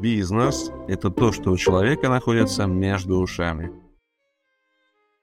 [0.00, 3.70] Бизнес– это то, что у человека находится между ушами.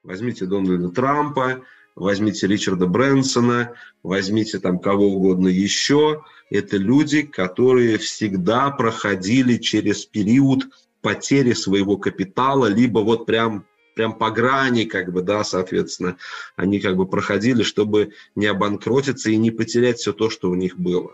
[0.04, 1.62] Возьмите Дональда Трампа,
[1.96, 6.22] возьмите Ричарда Брэнсона, возьмите там кого угодно еще.
[6.48, 10.62] Это люди, которые всегда проходили через период
[11.02, 13.66] потери своего капитала, либо вот прям
[13.96, 16.18] прям по грани, как бы, да, соответственно,
[16.54, 20.78] они как бы проходили, чтобы не обанкротиться и не потерять все то, что у них
[20.78, 21.10] было.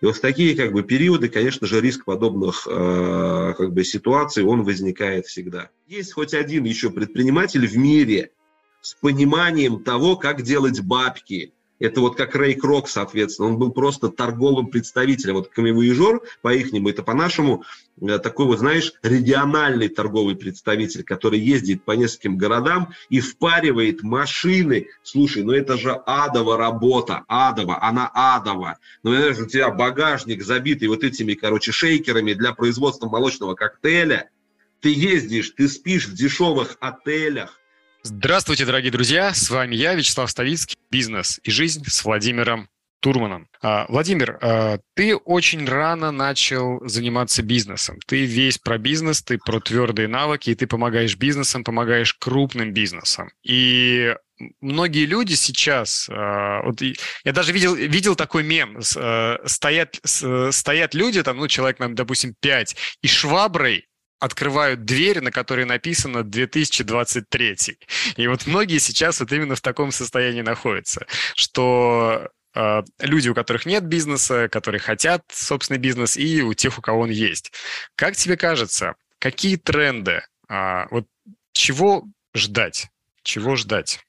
[0.00, 4.44] И вот в такие как бы периоды, конечно же, риск подобных э, как бы ситуаций,
[4.44, 5.70] он возникает всегда.
[5.86, 8.30] Есть хоть один еще предприниматель в мире
[8.80, 13.48] с пониманием того, как делать бабки, это вот как Рэй Крок, соответственно.
[13.48, 15.34] Он был просто торговым представителем.
[15.34, 17.64] Вот камевоежор, по-ихнему, это по-нашему
[18.00, 24.88] э, такой вот, знаешь, региональный торговый представитель, который ездит по нескольким городам и впаривает машины.
[25.02, 28.78] Слушай, ну это же адова работа, адова, она адова.
[29.02, 34.28] Ну, знаешь, у тебя багажник забитый вот этими, короче, шейкерами для производства молочного коктейля.
[34.80, 37.59] Ты ездишь, ты спишь в дешевых отелях,
[38.02, 39.34] Здравствуйте, дорогие друзья!
[39.34, 42.70] С вами я, Вячеслав Ставицкий, «Бизнес и жизнь» с Владимиром
[43.00, 43.48] Турманом.
[43.60, 47.98] А, Владимир, а, ты очень рано начал заниматься бизнесом.
[48.06, 53.30] Ты весь про бизнес, ты про твердые навыки, и ты помогаешь бизнесам, помогаешь крупным бизнесам.
[53.42, 54.14] И
[54.62, 61.36] многие люди сейчас, а, вот я даже видел, видел такой мем, стоят, стоят люди, там,
[61.36, 63.89] ну, человек, допустим, 5, и шваброй
[64.20, 67.56] открывают дверь, на которой написано 2023.
[68.16, 73.66] И вот многие сейчас вот именно в таком состоянии находятся, что э, люди, у которых
[73.66, 77.52] нет бизнеса, которые хотят собственный бизнес, и у тех, у кого он есть.
[77.96, 81.06] Как тебе кажется, какие тренды, э, вот
[81.52, 82.04] чего
[82.34, 82.88] ждать?
[83.22, 84.00] Чего ждать?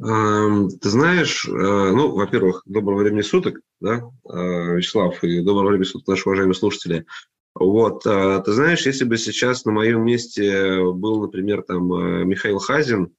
[0.00, 5.86] Эм, ты знаешь, э, ну, во-первых, доброго времени суток, да, э, Вячеслав, и доброго времени
[5.86, 7.04] суток, наши уважаемые слушатели.
[7.58, 12.58] Вот, а, ты знаешь, если бы сейчас на моем месте был, например, там э, Михаил
[12.58, 13.12] Хазин,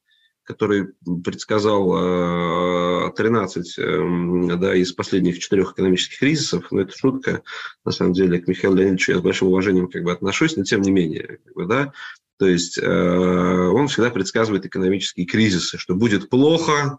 [0.44, 7.44] который предсказал 13 э, эм, да, из последних четырех экономических кризисов, но это шутка,
[7.83, 10.82] на самом деле, к Михаилу Леонидовичу я с большим уважением как бы отношусь, но тем
[10.82, 11.92] не менее, как бы, да,
[12.38, 16.98] то есть э, он всегда предсказывает экономические кризисы, что будет плохо,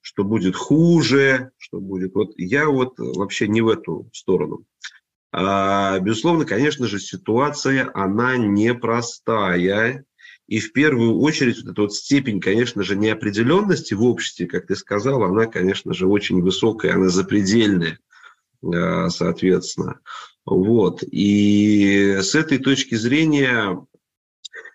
[0.00, 2.14] что будет хуже, что будет...
[2.14, 4.64] Вот я вот вообще не в эту сторону.
[5.30, 10.04] А, безусловно, конечно же, ситуация, она непростая.
[10.46, 14.76] И в первую очередь вот эта вот степень, конечно же, неопределенности в обществе, как ты
[14.76, 17.98] сказал, она, конечно же, очень высокая, она запредельная,
[18.64, 20.00] а, соответственно.
[20.46, 21.02] Вот.
[21.02, 23.86] И с этой точки зрения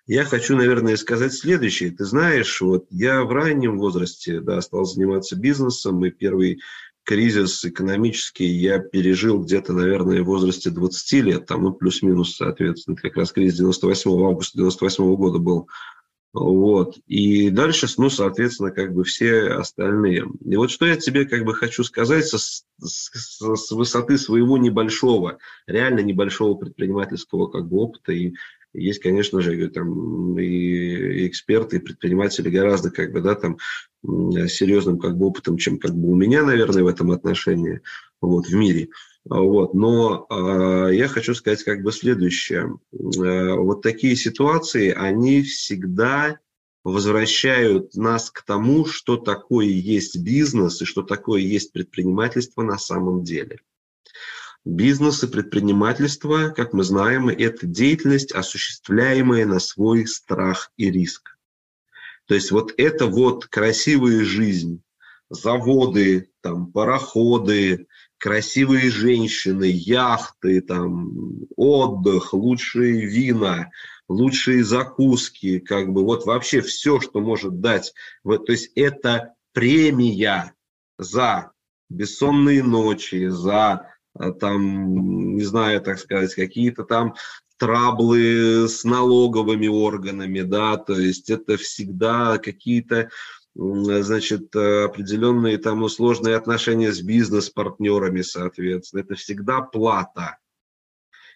[0.05, 1.91] я хочу, наверное, сказать следующее.
[1.91, 6.59] Ты знаешь, вот я в раннем возрасте да, стал заниматься бизнесом, и первый
[7.03, 13.17] кризис экономический я пережил где-то, наверное, в возрасте 20 лет, там, ну, плюс-минус, соответственно, как
[13.17, 15.67] раз кризис 98 августа 98 года был.
[16.33, 16.97] Вот.
[17.05, 20.25] И дальше, ну, соответственно, как бы все остальные.
[20.43, 25.37] И вот что я тебе как бы хочу сказать со, с, с высоты своего небольшого,
[25.67, 28.33] реально небольшого предпринимательского как бы опыта и
[28.73, 33.57] есть, конечно же, там и эксперты, и предприниматели гораздо как бы, да, там
[34.03, 37.81] серьезным как бы опытом, чем как бы у меня, наверное, в этом отношении,
[38.21, 38.89] вот, в мире.
[39.25, 39.73] Вот.
[39.73, 42.77] Но э, я хочу сказать как бы следующее.
[42.91, 46.39] Э, вот такие ситуации, они всегда
[46.83, 53.23] возвращают нас к тому, что такое есть бизнес и что такое есть предпринимательство на самом
[53.23, 53.59] деле.
[54.65, 61.37] Бизнес и предпринимательство, как мы знаем, это деятельность, осуществляемая на свой страх и риск.
[62.27, 64.81] То есть вот это вот красивая жизнь,
[65.29, 67.87] заводы, там, пароходы,
[68.17, 73.69] красивые женщины, яхты, там, отдых, лучшие вина,
[74.07, 77.93] лучшие закуски, как бы вот вообще все, что может дать.
[78.23, 80.53] Вот, то есть это премия
[80.97, 81.51] за
[81.89, 83.92] бессонные ночи, за
[84.39, 87.15] там, не знаю, так сказать, какие-то там
[87.57, 93.09] траблы с налоговыми органами, да, то есть это всегда какие-то
[93.55, 100.37] значит, определенные там сложные отношения с бизнес-партнерами, соответственно, это всегда плата.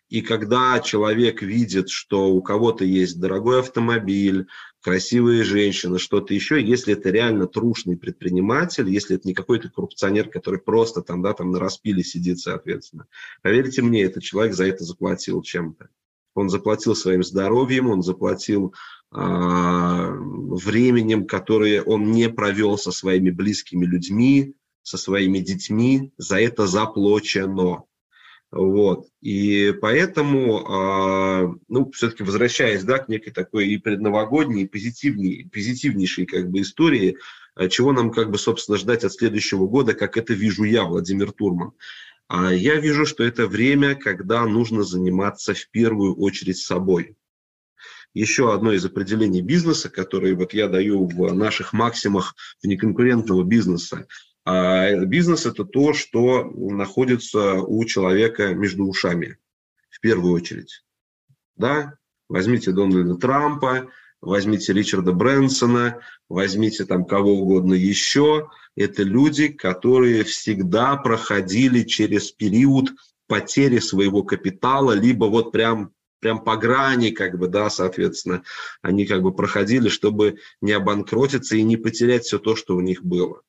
[0.09, 4.47] И когда человек видит, что у кого-то есть дорогой автомобиль,
[4.81, 10.61] красивые женщины, что-то еще, если это реально трушный предприниматель, если это не какой-то коррупционер, который
[10.61, 13.07] просто там, да, там на распиле сидит, соответственно.
[13.41, 15.89] Поверьте мне, этот человек за это заплатил чем-то.
[16.35, 18.73] Он заплатил своим здоровьем, он заплатил
[19.11, 24.53] э, временем, которое он не провел со своими близкими людьми,
[24.83, 26.13] со своими детьми.
[26.17, 27.83] За это заплачено.
[28.51, 29.07] Вот.
[29.21, 36.25] И поэтому, а, ну, все-таки возвращаясь, да, к некой такой и предновогодней, и позитивней, позитивнейшей
[36.25, 37.17] как бы истории,
[37.55, 41.33] а, чего нам, как бы, собственно, ждать от следующего года, как это вижу я, Владимир
[41.33, 41.73] Турман.
[42.29, 47.15] А я вижу, что это время, когда нужно заниматься в первую очередь собой.
[48.13, 54.07] Еще одно из определений бизнеса, которое вот я даю в наших максимах внеконкурентного бизнеса,
[54.49, 59.39] а бизнес– это то, что находится у человека между ушами,
[59.89, 60.85] в первую очередь.
[61.57, 61.95] Да?
[62.29, 63.89] Возьмите Дональда Трампа,
[64.21, 65.99] возьмите Ричарда Брэнсона,
[66.29, 68.49] возьмите там кого угодно еще.
[68.77, 72.91] Это люди, которые всегда проходили через период
[73.27, 78.43] потери своего капитала, либо вот прям прям по грани, как бы, да, соответственно,
[78.81, 83.03] они как бы проходили, чтобы не обанкротиться и не потерять все то, что у них
[83.03, 83.41] было.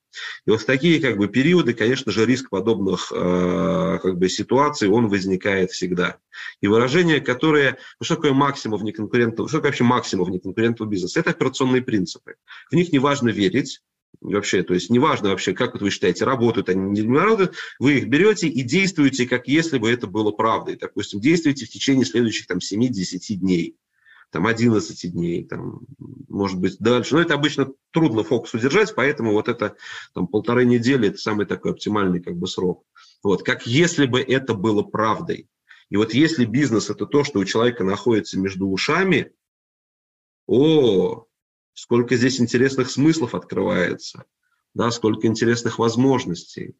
[0.46, 4.88] И вот в такие как бы периоды, конечно же, риск подобных э, как бы ситуаций,
[4.88, 6.18] он возникает всегда.
[6.60, 11.20] И выражение, которое, ну, что такое максимум внеконкурентного, что такое вообще максимум внеконкурентного бизнеса?
[11.20, 12.36] Это операционные принципы.
[12.70, 13.82] В них не важно верить,
[14.20, 18.08] вообще, то есть неважно вообще, как вот вы считаете, работают они, не работают, вы их
[18.08, 20.76] берете и действуете, как если бы это было правдой.
[20.76, 23.76] Допустим, действуйте в течение следующих там 7-10 дней
[24.30, 25.80] там 11 дней, там,
[26.28, 27.14] может быть, дальше.
[27.14, 29.76] Но это обычно трудно фокус удержать, поэтому вот это
[30.14, 32.84] там, полторы недели– это самый такой оптимальный как бы срок.
[33.22, 35.48] Вот, как если бы это было правдой.
[35.90, 39.32] И вот если бизнес– это то, что у человека находится между ушами,
[40.46, 41.26] о,
[41.78, 44.24] сколько здесь интересных смыслов открывается,
[44.74, 46.74] да, сколько интересных возможностей.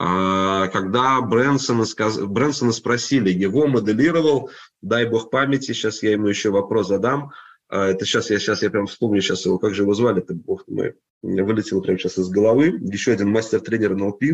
[0.00, 2.18] А, когда Брэнсона, сказ...
[2.18, 4.50] Брэнсона спросили, его моделировал,
[4.82, 7.30] дай бог памяти, сейчас я ему еще вопрос задам,
[7.68, 10.34] а, это сейчас я, сейчас я прям вспомню сейчас его, как же его звали, это
[10.34, 14.24] бог мой, вылетел прямо сейчас из головы, еще один мастер-тренер НЛП,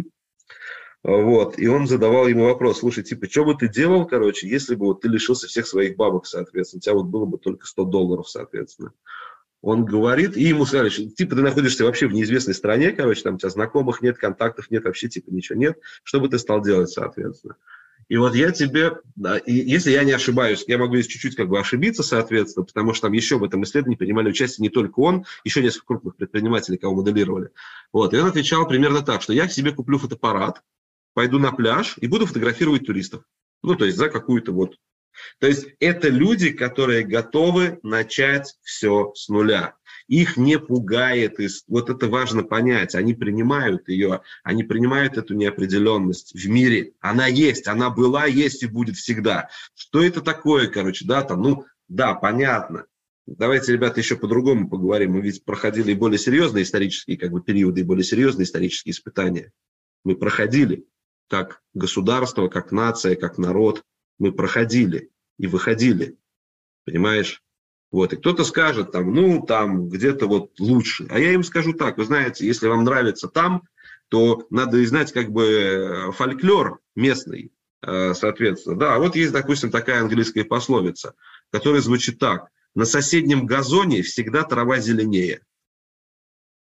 [1.04, 4.86] вот, и он задавал ему вопрос, слушай, типа, что бы ты делал, короче, если бы
[4.86, 8.28] вот ты лишился всех своих бабок, соответственно, у тебя вот было бы только 100 долларов,
[8.28, 8.94] соответственно
[9.62, 13.36] он говорит, и ему сказали, что типа ты находишься вообще в неизвестной стране, короче, там
[13.36, 16.90] у тебя знакомых нет, контактов нет, вообще типа ничего нет, что бы ты стал делать,
[16.90, 17.56] соответственно.
[18.08, 21.48] И вот я тебе, да, и если я не ошибаюсь, я могу здесь чуть-чуть как
[21.48, 25.24] бы ошибиться, соответственно, потому что там еще в этом исследовании принимали участие не только он,
[25.44, 27.50] еще несколько крупных предпринимателей, кого моделировали.
[27.92, 30.62] Вот, и он отвечал примерно так, что я себе куплю фотоаппарат,
[31.14, 33.22] пойду на пляж и буду фотографировать туристов.
[33.62, 34.76] Ну, то есть за какую-то вот
[35.38, 39.74] то есть это люди, которые готовы начать все с нуля.
[40.08, 41.38] Их не пугает,
[41.68, 46.92] вот это важно понять, они принимают ее, они принимают эту неопределенность в мире.
[47.00, 49.48] Она есть, она была, есть и будет всегда.
[49.74, 52.86] Что это такое, короче, да, там, ну, да, понятно.
[53.26, 55.12] Давайте, ребята, еще по-другому поговорим.
[55.12, 59.52] Мы ведь проходили более серьезные исторические как бы, периоды, и более серьезные исторические испытания.
[60.04, 60.86] Мы проходили
[61.28, 63.84] как государство, как нация, как народ
[64.18, 66.16] мы проходили и выходили.
[66.84, 67.42] Понимаешь?
[67.90, 71.06] Вот, и кто-то скажет там, ну, там где-то вот лучше.
[71.10, 73.64] А я им скажу так, вы знаете, если вам нравится там,
[74.08, 78.76] то надо и знать как бы э, фольклор местный, э, соответственно.
[78.76, 81.14] Да, вот есть, допустим, такая английская пословица,
[81.50, 82.48] которая звучит так.
[82.74, 85.42] На соседнем газоне всегда трава зеленее.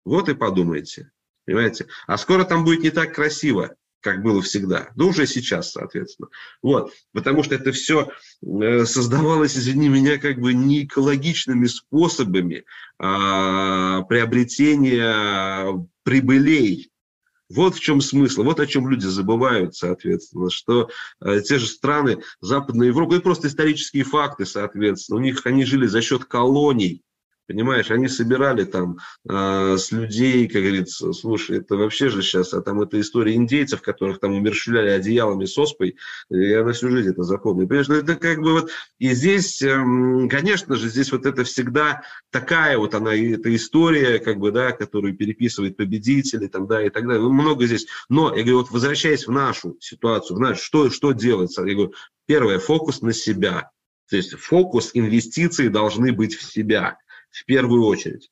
[0.03, 1.11] Вот и подумайте.
[1.45, 1.87] Понимаете?
[2.07, 6.27] А скоро там будет не так красиво как было всегда, да уже сейчас, соответственно.
[6.61, 8.11] Вот, потому что это все
[8.45, 12.65] э, создавалось, извини меня, как бы не экологичными способами
[12.99, 16.91] а, приобретения прибылей.
[17.49, 20.91] Вот в чем смысл, вот о чем люди забывают, соответственно, что
[21.23, 25.87] э, те же страны Западной Европы, это просто исторические факты, соответственно, у них они жили
[25.87, 27.01] за счет колоний,
[27.47, 28.97] Понимаешь, они собирали там
[29.29, 33.83] э, с людей, как говорится, слушай, это вообще же сейчас, а там это история индейцев,
[33.83, 35.95] которых там умерщвляли одеялами с оспой,
[36.29, 37.67] я на всю жизнь это запомню.
[37.67, 39.75] Понимаешь, ну, это как бы вот, и здесь, э,
[40.29, 45.15] конечно же, здесь вот это всегда такая вот она, эта история, как бы, да, которую
[45.15, 47.85] переписывают победители, там, да, и так далее, много здесь.
[48.09, 51.63] Но, я говорю, вот возвращаясь в нашу ситуацию, в нашу, что, что делается?
[51.63, 51.93] Я говорю,
[52.25, 53.69] первое, фокус на себя.
[54.09, 56.97] То есть фокус инвестиций должны быть в себя
[57.35, 58.31] в первую очередь.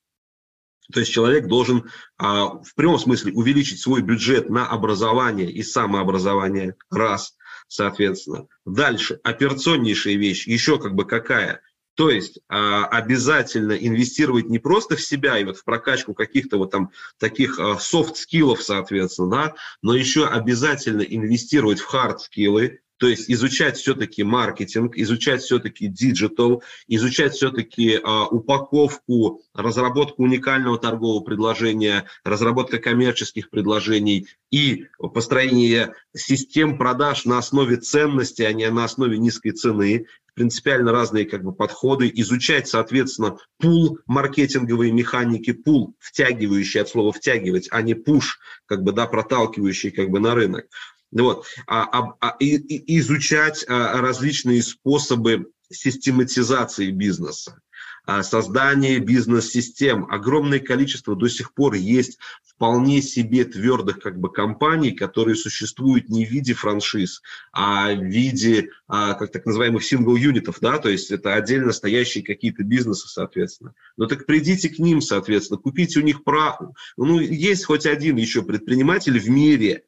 [0.91, 6.75] То есть человек должен а, в прямом смысле увеличить свой бюджет на образование и самообразование,
[6.91, 7.35] раз,
[7.67, 8.47] соответственно.
[8.65, 11.61] Дальше, операционнейшая вещь, еще как бы какая–
[11.95, 16.71] то есть а, обязательно инвестировать не просто в себя и вот в прокачку каких-то вот
[16.71, 24.23] там таких софт-скиллов, соответственно, да, но еще обязательно инвестировать в хард-скиллы, То есть изучать все-таки
[24.23, 34.27] маркетинг, изучать все-таки диджитал, изучать все-таки а, упаковку, разработку уникального торгового предложения, разработка коммерческих предложений
[34.51, 41.25] и построение систем продаж на основе ценности, а не на основе низкой цены принципиально разные
[41.25, 47.93] как бы, подходы, изучать, соответственно, пул маркетинговые механики, пул, втягивающий от слова втягивать, а не
[47.93, 50.65] пуш, как бы, да, проталкивающий как бы на рынок.
[51.13, 51.45] Вот.
[51.67, 57.61] А, а, и, и изучать а, различные способы систематизации бизнеса
[58.05, 60.05] а, создание бизнес-систем.
[60.09, 66.25] Огромное количество до сих пор есть вполне себе твердых как бы компаний, которые существуют не
[66.25, 67.21] в виде франшиз,
[67.53, 72.63] а в виде а, как так называемых сингл-юнитов, да, то есть это отдельно стоящие какие-то
[72.63, 73.73] бизнесы, соответственно.
[73.97, 76.73] Ну так придите к ним, соответственно, купите у них право.
[76.97, 79.83] Ну, есть хоть один еще предприниматель в мире,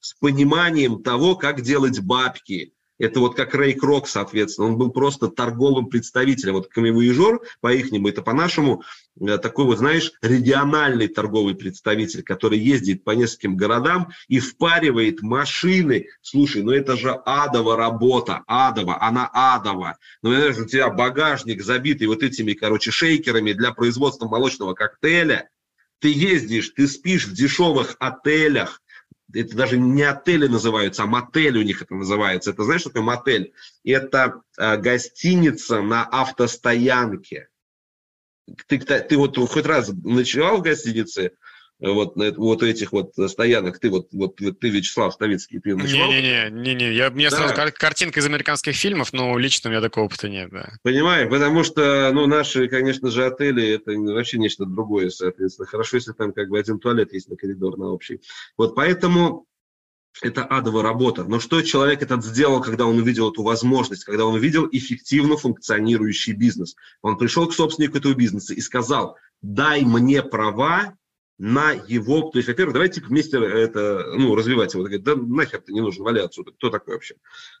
[0.00, 2.72] с пониманием того, как делать бабки.
[3.00, 4.68] Это вот как Рэй Крок, соответственно.
[4.68, 6.52] Он был просто торговым представителем.
[6.52, 8.82] Вот камевоежор, по-ихнему, это по-нашему
[9.18, 16.08] э, такой вот, знаешь, региональный торговый представитель, который ездит по нескольким городам и впаривает машины.
[16.20, 19.96] Слушай, ну это же адова работа, адова, она адова.
[20.22, 25.48] Ну, знаешь, у тебя багажник забитый вот этими, короче, шейкерами для производства молочного коктейля.
[26.00, 28.82] Ты ездишь, ты спишь в дешевых отелях,
[29.34, 32.50] это даже не отели называются, а мотель у них это называется.
[32.50, 33.52] Это знаешь, что такое мотель?
[33.84, 37.48] Это э, гостиница на автостоянке.
[38.66, 41.32] Ты, ты вот хоть раз ночевал в гостинице,
[41.80, 46.10] вот, вот этих вот стоянок, ты вот, вот ты, Вячеслав Ставицкий, ты ночевал?
[46.10, 47.36] Не-не-не, не-не, я, мне да.
[47.36, 50.72] сразу кар- картинка из американских фильмов, но лично у меня такого опыта нет, да.
[50.82, 55.66] Понимаю, потому что, ну, наши, конечно же, отели, это вообще нечто другое, соответственно.
[55.66, 58.20] Хорошо, если там как бы один туалет есть на коридор, на общий.
[58.56, 59.46] Вот поэтому
[60.22, 61.24] это адовая работа.
[61.24, 66.34] Но что человек этот сделал, когда он увидел эту возможность, когда он увидел эффективно функционирующий
[66.34, 66.74] бизнес?
[67.00, 70.94] Он пришел к собственнику этого бизнеса и сказал, дай мне права
[71.40, 74.82] на его, то есть, во-первых, давайте вместе это, ну, развивать его.
[74.82, 77.14] Говорит, да нахер ты не нужен, вали отсюда, кто такой вообще?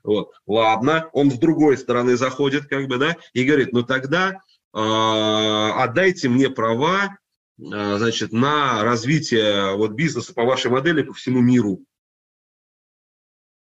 [0.04, 4.32] Вот, ладно, он с другой стороны заходит, как бы, да, и говорит, ну тогда
[4.74, 7.16] э, отдайте мне права,
[7.58, 11.80] э, значит, на развитие вот бизнеса по вашей модели по всему миру.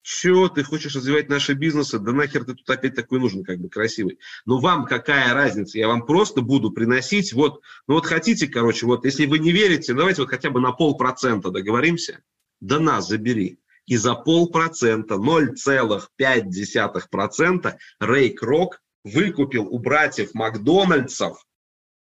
[0.04, 1.98] Че, ты хочешь развивать наши бизнесы?
[1.98, 4.18] Да нахер ты тут опять такой нужен, как бы красивый.
[4.44, 5.78] Но вам какая разница?
[5.78, 9.94] Я вам просто буду приносить, вот, ну вот хотите, короче, вот, если вы не верите,
[9.94, 12.22] давайте вот хотя бы на полпроцента договоримся.
[12.60, 13.60] Да нас забери.
[13.86, 21.46] И за полпроцента, 0,5% Рэй Крок выкупил у братьев Макдональдсов,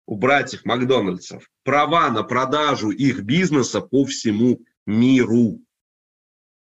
[0.06, 5.62] у братьев Макдональдсов права на продажу их бизнеса по всему миру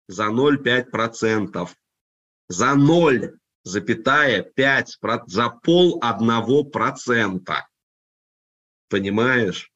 [0.10, 1.70] за 0,5%.
[2.50, 7.68] За 0,5%, за пол одного процента.
[8.90, 9.72] Понимаешь?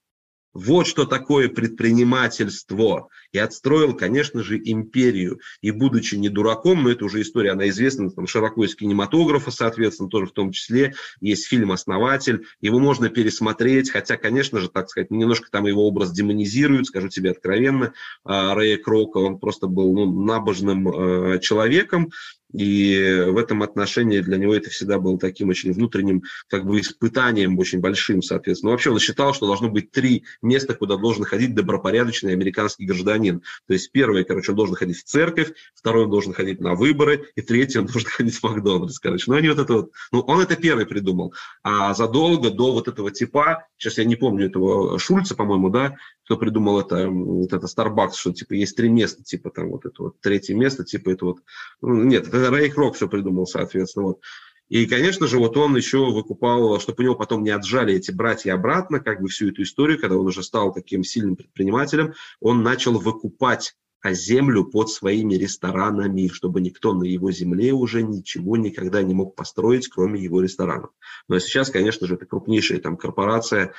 [0.54, 3.10] Вот что такое предпринимательство.
[3.32, 5.40] И отстроил, конечно же, империю.
[5.62, 10.10] И будучи не дураком, но это уже история, она известна там, широко из кинематографа, соответственно,
[10.10, 10.94] тоже в том числе.
[11.22, 12.46] Есть фильм «Основатель».
[12.62, 17.32] Его можно пересмотреть, хотя, конечно же, так сказать, немножко там его образ демонизируют, скажу тебе
[17.32, 17.94] откровенно.
[18.24, 22.12] А, Рэя Крока, он просто был ну, набожным э, человеком,
[22.54, 27.58] и в этом отношении для него это всегда было таким очень внутренним как бы испытанием,
[27.58, 28.70] очень большим, соответственно.
[28.70, 33.42] Но вообще он считал, что должно быть три места, куда должен ходить добропорядочный американский гражданин.
[33.68, 37.28] То есть первое, короче, он должен ходить в церковь, второй он должен ходить на выборы,
[37.36, 39.26] и третий он должен ходить в Макдональдс, короче.
[39.28, 41.34] Ну, они вот это вот, ну, он это первый придумал.
[41.64, 45.96] А задолго до вот этого типа, сейчас я не помню этого Шульца, по-моему, да,
[46.26, 50.04] кто придумал это, вот это Starbucks, что типа есть три места, типа там вот это
[50.04, 51.40] вот третье место, типа это вот,
[51.82, 54.22] ну, нет, это Рэй Крок все придумал, соответственно, вот.
[54.70, 58.54] И, конечно же, вот он еще выкупал, чтобы у него потом не отжали эти братья
[58.54, 62.98] обратно, как бы всю эту историю, когда он уже стал таким сильным предпринимателем, он начал
[62.98, 69.14] выкупать а землю под своими ресторанами, чтобы никто на его земле уже ничего никогда не
[69.14, 70.90] мог построить, кроме его ресторанов.
[71.30, 73.74] Но сейчас, конечно же, это крупнейшая там корпорация,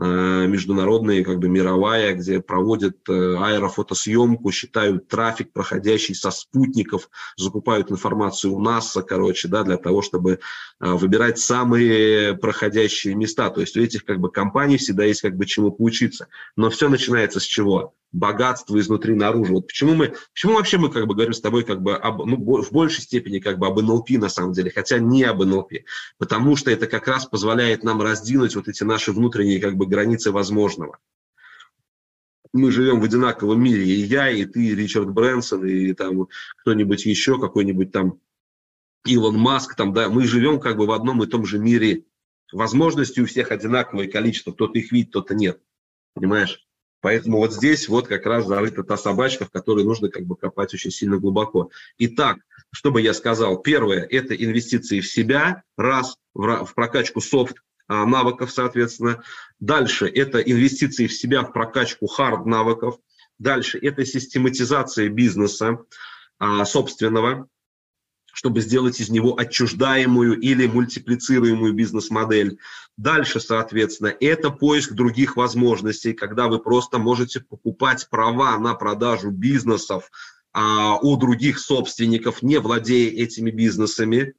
[0.00, 7.90] Э, международная, как бы мировая, где проводят э, аэрофотосъемку, считают трафик, проходящий со спутников, закупают
[7.90, 10.38] информацию у НАСА, короче, да, для того, чтобы э,
[10.92, 13.50] выбирать самые проходящие места.
[13.50, 16.28] То есть у этих как бы компаний всегда есть как бы чему поучиться.
[16.54, 17.94] Но все начинается с чего?
[18.12, 19.54] Богатство изнутри наружу.
[19.54, 22.62] Вот почему мы, почему вообще мы как бы говорим с тобой как бы об, ну,
[22.62, 25.72] в большей степени как бы об НЛП на самом деле, хотя не об НЛП,
[26.16, 30.32] потому что это как раз позволяет нам раздвинуть вот эти наши внутренние как бы границы
[30.32, 30.98] возможного.
[32.54, 37.04] Мы живем в одинаковом мире, и я, и ты, и Ричард Брэнсон, и там кто-нибудь
[37.04, 38.20] еще, какой-нибудь там
[39.04, 42.04] Илон Маск, там, да, мы живем как бы в одном и том же мире.
[42.50, 45.60] Возможности у всех одинаковое количество, кто-то их видит, кто-то нет.
[46.14, 46.66] Понимаешь?
[47.00, 50.74] Поэтому вот здесь вот как раз зарыта та собачка, в которой нужно как бы копать
[50.74, 51.70] очень сильно глубоко.
[51.98, 52.38] Итак,
[52.72, 53.58] что бы я сказал?
[53.62, 59.22] Первое– это инвестиции в себя, раз, в, в прокачку софт а, навыков, соответственно.
[59.60, 62.98] Дальше– это инвестиции в себя, в прокачку хард навыков.
[63.38, 65.78] Дальше– это систематизация бизнеса
[66.38, 67.48] а, собственного
[68.38, 72.60] чтобы сделать из него отчуждаемую или мультиплицируемую бизнес-модель.
[72.96, 80.08] Дальше, соответственно, это поиск других возможностей, когда вы просто можете покупать права на продажу бизнесов
[80.52, 84.34] а, у других собственников, не владея этими бизнесами.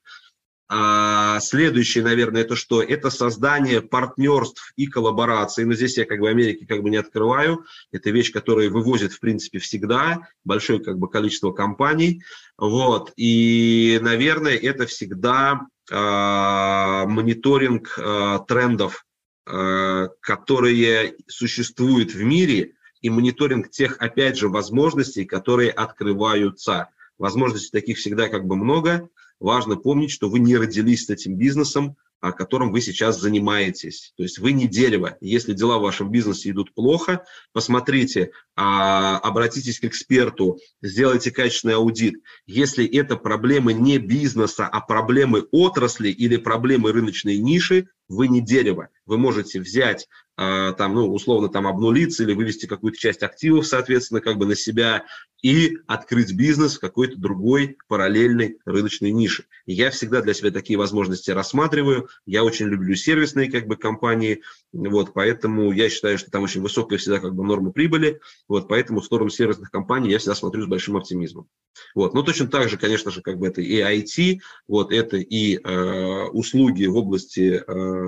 [0.71, 2.83] А, следующее, наверное, это что?
[2.83, 5.65] Это создание партнерств и коллабораций.
[5.65, 7.65] Но здесь я как бы Америки как бы не открываю.
[7.91, 12.21] Это вещь, которая вывозит, в принципе, всегда большое как бы количество компаний.
[12.55, 13.11] Вот.
[13.15, 15.61] И, наверное, это всегда
[15.91, 19.05] а, мониторинг а, трендов,
[19.47, 26.89] а, которые существуют в мире, и мониторинг тех, опять же, возможностей, которые открываются.
[27.17, 29.09] Возможностей таких всегда как бы много
[29.39, 34.13] важно помнить, что вы не родились с этим бизнесом, о котором вы сейчас занимаетесь.
[34.17, 35.17] То есть вы не дерево.
[35.21, 42.15] Если дела в вашем бизнесе идут плохо, посмотрите, а, обратитесь к эксперту, сделайте качественный аудит.
[42.45, 48.89] Если это проблемы не бизнеса, а проблемы отрасли или проблемы рыночной ниши, вы не дерево.
[49.05, 50.07] Вы можете взять
[50.41, 54.55] а, там, ну, условно, там, обнулиться или вывести какую-то часть активов, соответственно, как бы на
[54.55, 55.03] себя
[55.41, 59.45] и открыть бизнес в какой-то другой параллельной рыночной нише.
[59.65, 62.07] Я всегда для себя такие возможности рассматриваю.
[62.25, 66.99] Я очень люблю сервисные, как бы, компании, вот, поэтому я считаю, что там очень высокая
[66.99, 70.67] всегда, как бы, норма прибыли, вот, поэтому в сторону сервисных компаний я всегда смотрю с
[70.67, 71.47] большим оптимизмом.
[71.95, 75.57] Вот, но точно так же, конечно же, как бы, это и IT, вот, это и
[75.57, 77.98] э, услуги в области э,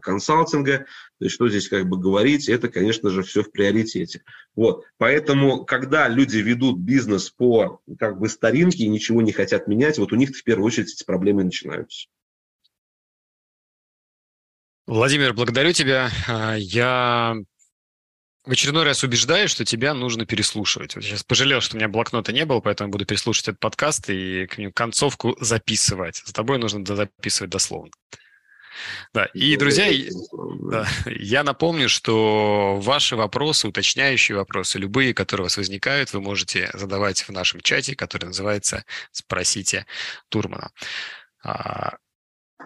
[0.00, 0.78] консалтинга,
[1.18, 4.22] то есть что здесь как бы говорить, это, конечно же, все в приоритете.
[4.54, 4.84] Вот.
[4.96, 10.12] Поэтому, когда люди ведут бизнес по как бы старинке и ничего не хотят менять, вот
[10.12, 12.08] у них в первую очередь эти проблемы начинаются.
[14.86, 16.10] Владимир, благодарю тебя.
[16.28, 17.36] А, я
[18.48, 20.94] в очередной раз убеждаю, что тебя нужно переслушивать.
[20.94, 24.46] Вот сейчас пожалел, что у меня блокнота не было, поэтому буду переслушивать этот подкаст и
[24.74, 26.22] концовку записывать.
[26.24, 27.90] За тобой нужно записывать дословно.
[29.12, 29.86] Да, и, друзья,
[30.70, 36.70] да, я напомню, что ваши вопросы, уточняющие вопросы, любые, которые у вас возникают, вы можете
[36.74, 39.86] задавать в нашем чате, который называется «Спросите
[40.28, 40.70] Турмана».
[41.42, 41.96] А,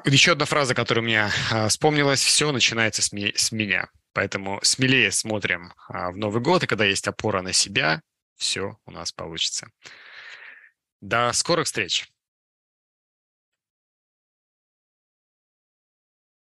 [0.04, 3.88] еще одна фраза, которая у меня а, вспомнилась, все начинается с, ми- с меня.
[4.12, 8.02] Поэтому смелее смотрим а, в Новый год, и когда есть опора на себя,
[8.36, 9.68] все у нас получится.
[11.00, 12.11] До скорых встреч!